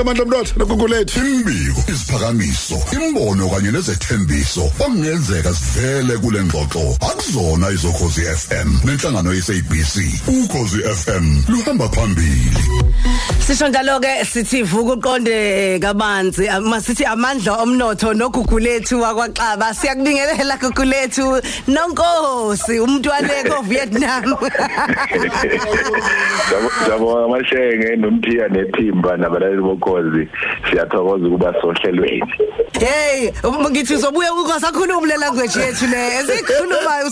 [0.00, 8.68] amandla omnotho nogugulethu Imbiko, isiphakamiso, imbono kanye nezethembiso okungenzeka sivele kule ngxoxo akuzona izokhozi FM
[8.84, 9.94] nenhlangano yeSABC.
[10.26, 12.64] Ukhozi FM luhamba phambili.
[13.44, 16.48] Sisho njalo ke sithi vuka uqonde kabanzi.
[16.62, 24.24] Masithi amandla omnotho nogugulethu wakwaXaba siyakubingelela gugulethu nonkosi umntwane ko Vietnam
[26.82, 30.28] Ngiyabonga amashenge nomthiya nephimba nabalali bokhozi
[30.70, 32.32] siyathokoza ukuba sohlelweni.
[32.80, 33.30] Hey
[33.70, 36.00] ngithi uzobuye ukosakhuluma le language yethu le.
[36.18, 37.06] Esikhulumayo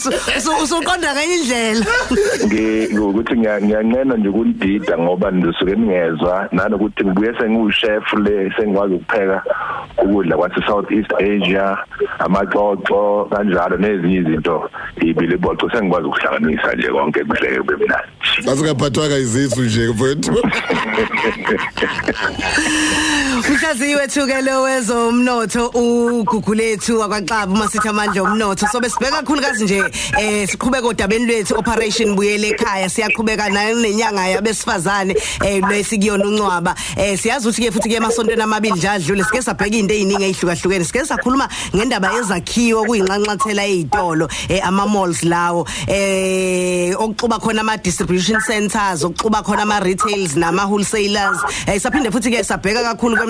[0.63, 1.87] usuqonda ngenye indlela.
[2.93, 9.43] Ngokuthi ngiyanqena nje ukunidida ngoba nisuke ningezwa nanokuthi ngibuye sengiwuchef le sengikwazi ukupheka
[10.05, 11.79] ukudla kwase South East Asia
[12.19, 18.09] amaxoxo kanjalo nezinye izinto ibili boxo sengikwazi ukuhlanganisa nje konke kuhleke bemnandi.
[18.53, 20.33] asingaphathwanga izisu nje mfowethu
[23.33, 29.83] Mhlaziyi wethu ke lo wezomnotho ugugulethu wakwaXaba masithi amandla omnotho so besibheka kakhulukazi nje
[30.21, 32.89] eh siqhubeka odabeni lwethu operation buyele ekhaya.
[32.89, 38.75] Siyaqhubeka nayo nenyanga yabesifazane eh lesikuyona uncwaba eh siyazi ukuthi ke futhi ke emasontweni amabili
[38.75, 44.87] nje adlule sike sabheka into eziningi ezihlukahlukene sike sakhuluma ngendaba yezakhiwo kuyinqanqathela ezitolo eh ama
[44.87, 51.81] malls lawo eh okuxuba khona ama distribution centers okuxuba khona ama retails nama wholesalers eh
[51.81, 53.22] saphinde futhi ke sabheka kakhulu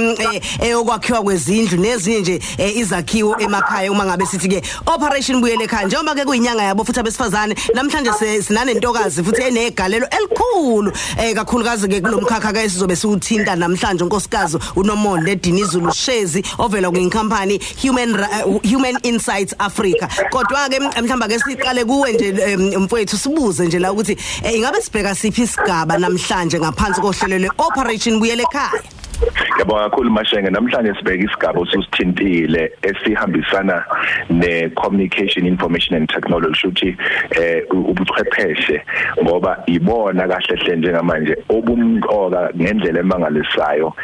[0.61, 5.87] eyokwakhiwa kwezindlu nezinye nje eh, izakhiwo emakhaya uma ngabe sithi ke operation buyele ekhaya.
[5.87, 8.11] Njengoba ke kuyinyanga yabo futhi abesifazane namhlanje
[8.43, 14.05] sinanentokazi futhi enegalelo elikhulu eh kakhulukazi ke kulomkhakha ke sizobe siwuthinta namhlanje.
[14.05, 20.09] Unkosikazi unomonde Dinizulu Shezi ovela kwinkampani Human uh, Human Insights Africa.
[20.31, 25.15] Kodwa ke mhlamba ke siqale kuwe nje mfowethu sibuze nje la ukuthi eh, ingabe sibheka
[25.15, 29.02] siphi isigaba namhlanje ngaphansi kohlelo le operation buyele ekhaya?
[29.23, 33.85] Ngiyabonga kakhulu mashenge namhlanje sibeka isigaba osithintile esihambisana
[34.31, 36.97] ne communication information and technology shuthi
[37.31, 38.83] eh ubuchwepheshe
[39.23, 43.95] ngoba ibona kahle hle njengamanje obumqoka ngendlela emangalisayo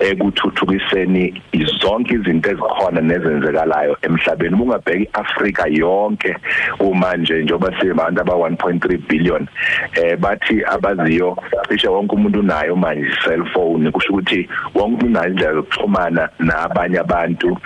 [0.00, 4.56] ekuthuthukiseni izonke izinto ezikhona nezenzekalayo emhlabeni.
[4.62, 6.36] Ungabheka iAfrika yonke
[6.78, 9.48] kumanje njoba sibantu aba 1.3 billion
[9.94, 11.36] eh bathi abaziyo
[11.68, 17.56] cishe wonke umuntu unayo manje cellphone kusho ukuthi wonke unayo indlela yokuxhumana nabanye abantu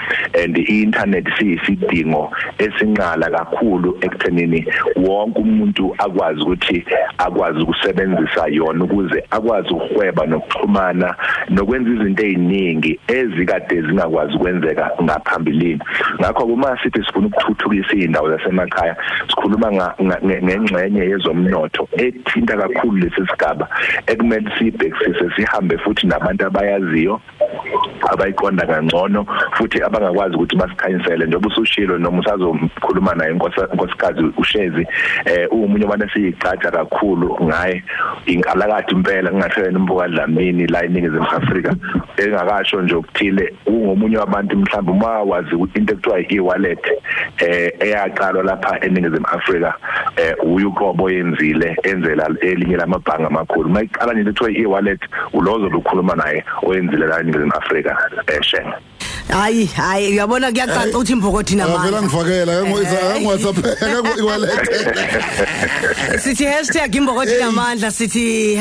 [0.42, 4.66] and i-internet siyisidingo esinqala kakhulu ekuthenini
[4.96, 6.84] wonke umuntu akwazi ukuthi
[7.18, 11.14] akwazi ukusebenzisa yona ukuze akwazi ukuhweba nokuxhumana
[11.50, 15.80] nokwenza izinto eziningi ezikade zingakwazi ukwenzeka ngaphambilini.
[16.20, 18.96] Ngakho kuma sithi sifuna ukuthuthukisa indawo zasemakhaya
[19.28, 19.94] sikhuluma
[20.24, 23.68] ngengxenye yezomnotho ethinta kakhulu lesi sigaba
[24.06, 26.46] ekumele sibhekisise sihambe futhi nabantu
[26.90, 27.20] abayaziyo
[28.12, 31.26] abayiqonda kangcono futhi abangakwazi ukuthi basikhanyisele.
[31.26, 34.86] Njengoba usushilo noma usazomkhuluma naye inkosikazi ushezi
[35.24, 37.82] eh umunye wabantu esiyicatsha kakhulu ngaye.
[38.26, 41.74] Inkalakade impela ngingahlele imbuka dlamini la eningizimu Afrika
[42.16, 46.86] engakasho nje ukuthile ungomunye wabantu mhlawumbe uma wazi into ekuthiwa i-wallet
[47.38, 49.74] eh eyaqalwa lapha eningizimu Afrika
[50.16, 53.68] eh uyuqobo yenzile enzela elinye lamabhanga amakhulu.
[53.68, 55.00] Mayiqala nje ekuthiwa i-wallet
[55.32, 57.96] ulozo lukhuluma naye oyenzile la eningizimu Afrika
[58.26, 58.72] eshen
[59.28, 62.52] hayi hayi uyabona kuyacaca ukuthi imbokothi namanje avela ngifakela
[63.20, 63.58] ngwhatsapp
[64.24, 64.70] wallet
[66.22, 66.44] sithi
[66.92, 68.56] #imbokothi namandla sithi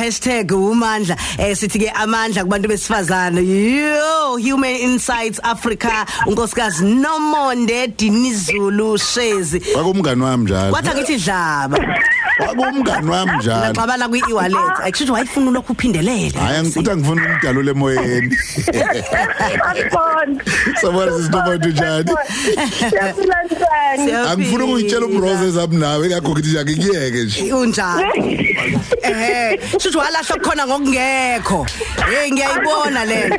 [0.52, 1.16] #umandla.
[1.38, 3.42] Eh sithi ke amandla kubantu besifazane.
[3.42, 9.60] Yo human insights africa unkosikazi nomonde dinizulu shezi.
[9.60, 10.72] Kwakumngani wami njalo.
[10.72, 11.78] Kwathi ngithi dlaba.
[12.40, 13.66] Kwakumngani wami njalo.
[13.68, 16.40] Naxabana kwi e-wallet akusho wayifuna lokhu uphindelele.
[16.40, 18.38] Hayi ngikuthi angifuni umdalule emoyeni.
[19.70, 20.44] Akubona.
[20.82, 22.12] sabona sisinobantu njani?
[22.90, 24.12] Siyaphilani.
[24.32, 27.54] angifuni ukuyitshela umrose zami nawe ngakho ngithi nje ngikuyeke nje.
[27.54, 28.56] Unjani?
[29.04, 31.66] Eh sithi walahla khona ngokungekho.
[32.10, 33.38] Hey ngiyayibona le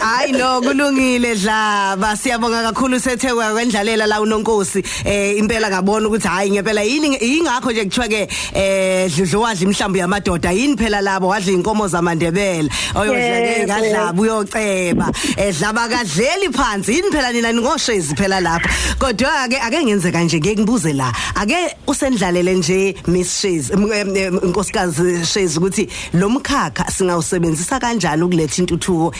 [0.00, 4.82] hayi no kulungile dlaba siyabonga kakhulu sethe kwendlalela la unonkosi.
[5.04, 9.98] Eh impela ngabona ukuthi hayi ngempela yini ingakho nje kuthiwa ke eh dludlu wadla imhlambi
[9.98, 10.52] yamadoda.
[10.52, 11.28] Yini phela labo?
[11.28, 12.70] Wadla inkomo zamandebele.
[12.94, 15.12] Oyodla ke ngadlaba uyoceba.
[15.36, 16.92] Edlaba kadleli phansi.
[16.92, 17.52] Yini phela nina?
[17.52, 18.68] Ningoshezi phela lapha.
[18.98, 21.12] Kodwa ake ake ngenzeka nje ngeke ngibuze la.
[21.34, 29.14] Ake usendlalele nje Miss Shezi inkosikazi Shezi ukuthi lo mkhakha singawusebenzisa kanjani ukuletha intuthuko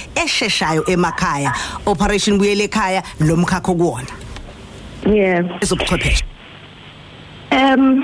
[0.56, 1.53] esheshayo emakhaya.
[1.87, 4.12] Operation buyele ekhaya lo mkhakha okuwona
[5.06, 5.44] Yeah.
[5.61, 6.25] ezobuchwepheshe.
[7.53, 8.03] Um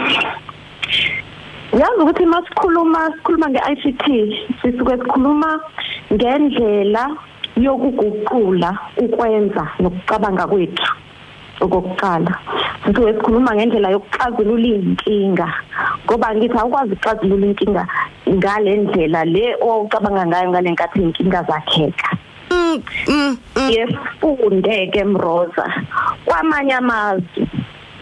[1.73, 4.05] Uyazi ukuthi masikhuluma sikhuluma ngeICT
[4.63, 5.61] sisuke sikhuluma
[6.13, 7.17] ngendlela
[7.57, 10.93] yokuguqula ukwenza nokucabanga kwethu.
[11.61, 12.39] Okokuqala
[12.87, 15.49] sisuke sikhuluma ngendlela yokuxazulula inkinga
[16.05, 17.87] ngoba ngithi awukwazi ukuxazulula inkinga
[18.29, 22.17] ngale ndlela le owucabanga ngayo ngale nkathi inkinga zakheka.
[23.69, 25.67] Yefunde ke mroza.
[26.25, 27.49] Kwamanye amazwi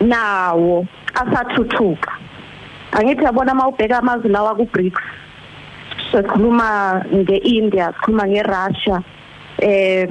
[0.01, 2.13] nawo asathuthuka.
[2.93, 5.03] Angithi yabona mawubheka amazwi lawa ku BRICS
[6.11, 9.03] sikhuluma ngeIndia sikhuluma ngeRussia
[9.59, 10.09] eh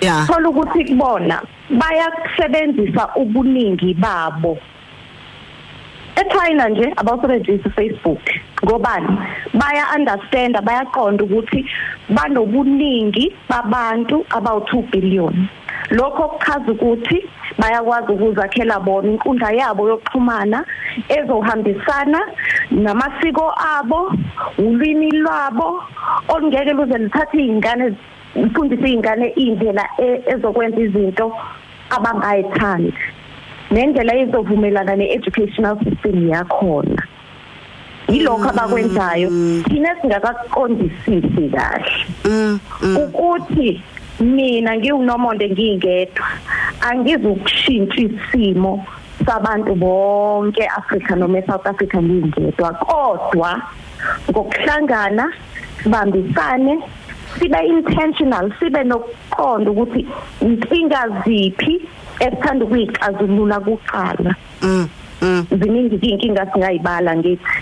[0.00, 4.58] yeah thola ukuthi kubona bayakusebenzisa ubuningi babo.
[6.20, 8.20] eChina nje abawusebenzisi Facebook
[8.64, 9.18] ngobani?
[9.54, 11.66] Baya understand bayaqonda ukuthi
[12.08, 15.48] banobuningi babantu abawu 2 billion.
[15.90, 17.24] Lokho kuchaza ukuthi
[17.58, 20.64] bayakwazi ukuzakhela bona inkundla yabo yokuxhumana
[21.08, 22.20] ezohambisana
[22.70, 24.12] namasiko abo
[24.58, 25.82] ulwimi lwabo
[26.28, 27.94] olungeke luze lithathe izingane
[28.34, 31.32] ifundise izingane indlela e- ezokwenza izinto
[31.90, 32.94] abangayithandi.
[33.70, 37.02] Nendlela ezovumelana ne-educational system yakhona.
[38.08, 39.28] Yilokho abakwenzayo.
[39.68, 42.58] thina singakaqondisisi kahle.
[43.02, 43.82] Ukuthi
[44.20, 46.26] mina ngiwunomonde ngingedwa
[46.80, 48.84] angizukushintsha isimo
[49.26, 52.72] sabantu bonke Africa noma eSouth Africa ngingedwa.
[52.72, 53.62] Kodwa
[54.30, 55.32] ngokuhlangana
[55.82, 56.78] sibambisane
[57.38, 60.06] sibe intentional sibe nokuqonda ukuthi
[60.40, 61.80] inkinga ziphi
[62.20, 64.34] esithanda ukuyixazulula kuqala.
[64.62, 64.88] Mm
[65.22, 65.46] mm.
[65.50, 67.56] Ziningi inkinga singayibala ngithi.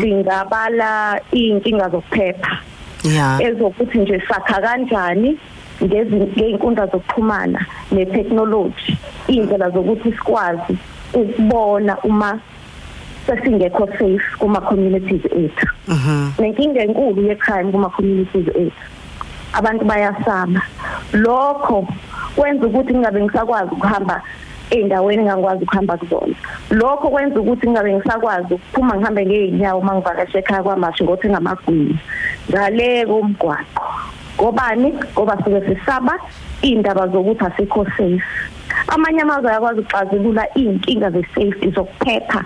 [0.00, 2.58] Singabala inkinga zokuphepha.
[3.04, 3.40] Yeah.
[3.40, 5.38] Ezokuthi nje sakha kanjani
[5.82, 8.98] ngezinkundla zokuxhumana netechnology.
[9.28, 10.78] Indlela zokuthi sikwazi
[11.14, 12.40] ukubona uma
[13.26, 15.66] sesingekho safe kuma communities ethu.
[15.88, 18.72] Mhm nenkinga enkulu yecrime kuma communities ethu.
[19.52, 20.60] Abantu bayasaba
[21.12, 21.88] lokho
[22.36, 24.22] kwenza ukuthi ngingabe ngisakwazi ukuhamba
[24.70, 26.34] eindaweni engangikwazi ukuhamba kuzona.
[26.70, 31.98] Lokho kwenza ukuthi ngingabe ngisakwazi ukuphuma ngihambe ngeenyawo mangivakashe ekhaya kwamashi ngothenga amagwinya.
[32.50, 33.84] Ngale komgwaqo
[34.36, 34.88] ngobani?
[35.12, 36.14] Ngoba suke sisaba
[36.62, 38.22] indaba zokuthi asikho safe.
[38.88, 42.44] Amanye amazwe ayakwazi ukuxazulula inkinga ze-safety zokuphepha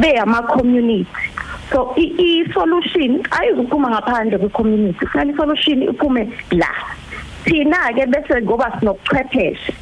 [0.00, 1.06] be ama community
[1.72, 6.68] so i, solution ayizuphuma ngaphandle kwe community kufanele i solution iphume la.
[7.44, 9.72] Thina ke bese ngoba sinokuchwepheshe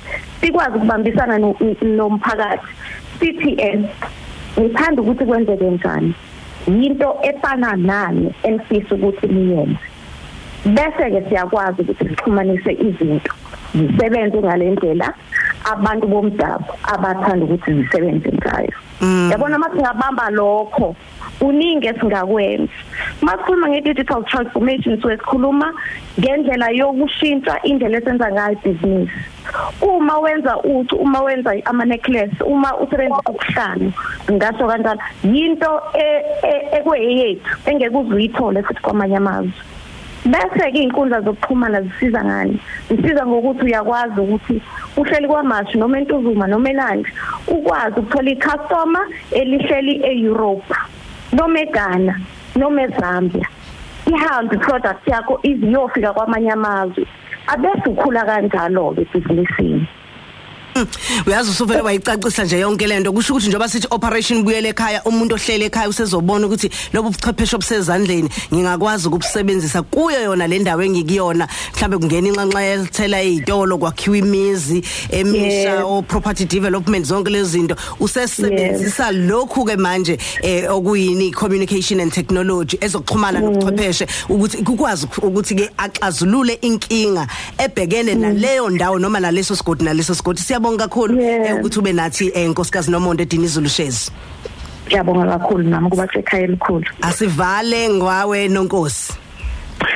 [0.40, 2.66] sikwazi ukubambisana no- nomphakathi.
[3.20, 3.86] CTN
[4.60, 6.14] ngithanda ukuthi kwenzeke njani
[6.66, 9.76] into efana nani enfisa ukuthi niyenze.
[10.64, 13.32] Bese ke siyakwazi ukuthi sixhumanise izinto
[13.75, 15.14] zisebenze ngalendlela
[15.64, 18.72] abantu bomdabu abathanda ukuthi zisebenze ngayo.
[19.31, 20.96] Yabona mase ngabamba lokho
[21.40, 22.72] uningi esingakwenza.
[23.20, 25.72] Masikhuluma nge-digital transformation so sikhuluma
[26.20, 29.12] ngendlela yokushintsha indlela esenza ngayo ibhizinisi.
[29.82, 33.93] Uma wenza uthi uma wenza ama necklace uma usebenzisa ukuhlanu
[34.32, 39.74] ngasho kanjalo yinto e- e- ekweyethu engeke uzuyithole futhi kwamanye amazwe.
[40.25, 42.61] Bese ke inkundla zokuxhumana zisiza ngani?
[42.88, 44.62] Zisiza ngokuthi uyakwazi ukuthi
[44.97, 47.09] uhleli kwamashi noma entuzuma noma elandi
[47.49, 50.75] ukwazi ukuthola icustomer elihleli eEurope
[51.32, 52.21] noma eGhana
[52.56, 53.49] noma eZambia.
[54.06, 57.06] Ihambe product yakho iziyofika kwamanye amazwe.
[57.46, 59.89] Abese ukhula kanjalo ke businessini
[61.26, 65.64] uyazi usuvele wayicacisa nje yonke lento kusho ukuthi njengoba sithi operation buyele ekhaya umuntu ohlele
[65.64, 71.48] ekhaya usezobona ukuthi lobu buchwepheshe obusezandleni ngingakwazi ukubusebenzisa kuyo yona le ndawo engikuyona.
[71.74, 75.84] Mhlambe kungena inxanxa yelithela ezitolo kwakhiwa imizi emisha Yes.
[75.84, 77.76] o property development zonke lezi zinto.
[78.00, 85.70] Usesebenzisa lokhu ke manje eh okuyini communication and technology ezokuxhumana nobuchwepheshe ukuthi kukwazi ukuthi ke
[85.76, 87.26] axazulule inkinga
[87.58, 90.40] ebhekene naleyo ndawo noma naleso sigodi naleso sigodi.
[90.65, 91.21] Siyabonga kakhulu.
[91.21, 94.13] Eh, ukuthi ube nathi eh, nkosikazi Nomonde Dinizulu Shezi
[94.87, 96.85] ngiyabonga kakhulu nami kuba sekhaya elikhulu.
[97.03, 99.13] Asivale ngwawe nonkosi.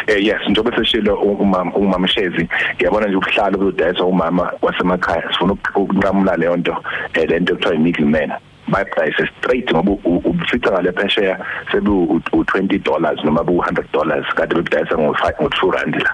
[0.07, 5.33] Eh yes njengoba seshilo umama umama Shezi ngiyabona nje ubuhlalo obudayisa umama wasemakhaya.
[5.33, 6.77] Sifuna ukunqamula leyo nto
[7.15, 8.33] eh lento ekuthiwa i-middleman
[8.69, 11.39] bayidayise straight ngoba ubufica ngale phesheya
[11.73, 14.27] sebu u20 dollars noma bu 100 dollars.
[14.35, 16.13] Kade bekudayisa ngo 5 ngo 2 rand la.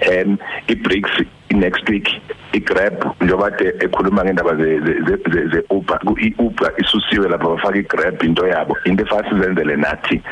[0.00, 0.36] Em
[0.68, 1.10] i-bricks
[1.50, 2.08] next week
[2.52, 5.16] igrab njengoba kade ekhuluma ngendaba ze ze
[5.52, 5.98] ze- Uber.
[6.16, 8.76] iUber isusiwe lapha bafaka igrab into yabo.
[8.84, 10.22] Into efasi sizenzele nathi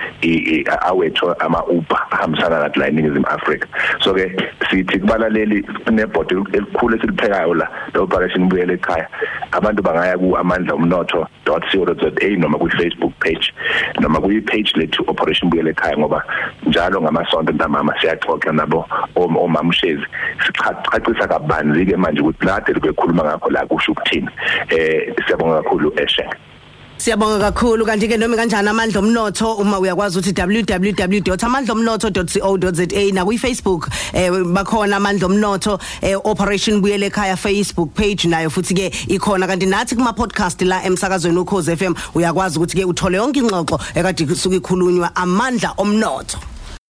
[0.82, 3.68] awethu ama Uber ahambisana nathi la eNingizimu Afrika.
[4.00, 4.32] So ke
[4.70, 9.08] sithi kubalaleli nebhodi elikhulu esiliphekayo la le operation buyele ekhaya.
[9.52, 13.52] Abantu bangaya ku amandla umnotho.co.za noma ku Facebook page
[14.00, 16.22] noma ku page lethu operation buyele ekhaya ngoba
[16.66, 20.02] njalo ngamasonto ntamama siyaxoxa nabo om- omamshezi
[21.04, 24.28] sichacisa kabanzi ke manje ukuthi lade libekhuluma ngakho la kusho ukuthini.
[24.70, 26.24] Eh siyabonga kakhulu eshe.
[26.96, 27.86] Siyabonga kakhulu.
[27.86, 34.96] Kanti ke noma kanjani amandla omnotho uma uyakwazi ukuthi www.amandlaomnotho.co.za na kwi Facebook eh bakhona
[34.96, 38.50] amandla omnotho eh, Operation Buyele ekhaya Facebook page nayo.
[38.50, 39.46] Futhi ke ikhona.
[39.46, 44.34] Kanti nathi kuma podcast la emsakazweni ukhoze FM uyakwazi ukuthi ke uthole yonke ingxoxo ekade
[44.34, 46.53] suke ikhulunywa amandla omnotho.